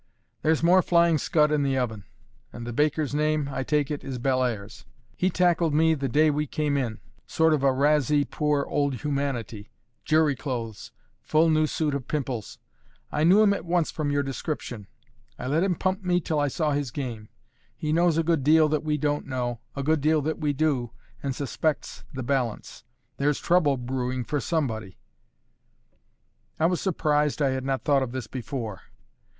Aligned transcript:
"There's 0.41 0.63
more 0.63 0.81
Flying 0.81 1.19
Scud 1.19 1.51
in 1.51 1.61
the 1.61 1.77
oven; 1.77 2.05
and 2.51 2.65
the 2.65 2.73
baker's 2.73 3.13
name, 3.13 3.47
I 3.53 3.61
take 3.61 3.91
it, 3.91 4.03
is 4.03 4.17
Bellairs. 4.17 4.83
He 5.15 5.29
tackled 5.29 5.75
me 5.75 5.93
the 5.93 6.09
day 6.09 6.31
we 6.31 6.47
came 6.47 6.75
in: 6.75 6.97
sort 7.27 7.53
of 7.53 7.61
a 7.61 7.71
razee 7.71 8.23
of 8.23 8.31
poor 8.31 8.63
old 8.65 9.01
humanity 9.03 9.69
jury 10.03 10.35
clothes 10.35 10.91
full 11.21 11.51
new 11.51 11.67
suit 11.67 11.93
of 11.93 12.07
pimples: 12.07 12.57
knew 13.13 13.43
him 13.43 13.53
at 13.53 13.63
once 13.63 13.91
from 13.91 14.09
your 14.09 14.23
description. 14.23 14.87
I 15.37 15.45
let 15.45 15.61
him 15.61 15.75
pump 15.75 16.03
me 16.03 16.19
till 16.19 16.39
I 16.39 16.47
saw 16.47 16.71
his 16.71 16.89
game. 16.89 17.29
He 17.77 17.93
knows 17.93 18.17
a 18.17 18.23
good 18.23 18.43
deal 18.43 18.67
that 18.69 18.83
we 18.83 18.97
don't 18.97 19.27
know, 19.27 19.59
a 19.75 19.83
good 19.83 20.01
deal 20.01 20.23
that 20.23 20.39
we 20.39 20.51
do, 20.51 20.89
and 21.21 21.35
suspects 21.35 22.03
the 22.11 22.23
balance. 22.23 22.83
There's 23.17 23.37
trouble 23.39 23.77
brewing 23.77 24.23
for 24.23 24.39
somebody." 24.39 24.97
I 26.59 26.65
was 26.65 26.81
surprised 26.81 27.39
I 27.39 27.49
had 27.51 27.63
not 27.65 27.83
thought 27.83 28.01
of 28.01 28.13
this 28.13 28.25
before. 28.25 28.81